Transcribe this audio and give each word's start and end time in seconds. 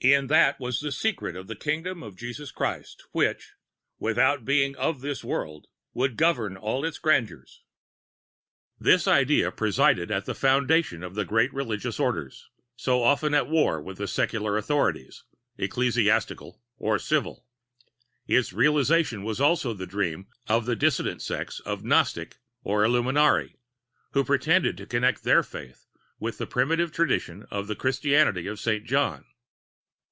In 0.00 0.28
that 0.28 0.60
was 0.60 0.78
the 0.78 0.92
secret 0.92 1.34
of 1.34 1.48
that 1.48 1.58
kingdom 1.58 2.04
of 2.04 2.14
Jesus 2.14 2.52
Christ, 2.52 3.04
which, 3.10 3.54
without 3.98 4.44
being 4.44 4.76
of 4.76 5.00
this 5.00 5.24
world, 5.24 5.66
would 5.92 6.16
govern 6.16 6.56
all 6.56 6.84
its 6.84 6.98
grandeurs. 6.98 7.64
"This 8.78 9.08
idea 9.08 9.50
presided 9.50 10.12
at 10.12 10.24
the 10.24 10.36
foundation 10.36 11.02
of 11.02 11.16
the 11.16 11.24
great 11.24 11.52
religious 11.52 11.98
orders, 11.98 12.48
so 12.76 13.02
often 13.02 13.34
at 13.34 13.48
war 13.48 13.82
with 13.82 13.98
the 13.98 14.06
secular 14.06 14.56
authorities, 14.56 15.24
ecclesiastical 15.56 16.62
or 16.76 17.00
civil. 17.00 17.44
Its 18.28 18.52
realization 18.52 19.24
was 19.24 19.40
also 19.40 19.74
the 19.74 19.84
dream 19.84 20.28
of 20.46 20.64
the 20.64 20.76
dissident 20.76 21.22
sects 21.22 21.58
of 21.58 21.82
Gnostics 21.82 22.38
or 22.62 22.84
Illuminati 22.84 23.58
who 24.12 24.22
pretended 24.22 24.76
to 24.76 24.86
connect 24.86 25.24
their 25.24 25.42
faith 25.42 25.88
with 26.20 26.38
the 26.38 26.46
primitive 26.46 26.92
tradition 26.92 27.48
of 27.50 27.66
the 27.66 27.74
Christianity 27.74 28.46
of 28.46 28.60
Saint 28.60 28.84
John. 28.84 29.24